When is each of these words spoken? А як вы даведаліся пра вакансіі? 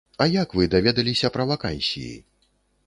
А 0.23 0.25
як 0.43 0.55
вы 0.59 0.63
даведаліся 0.75 1.31
пра 1.37 1.47
вакансіі? 1.53 2.13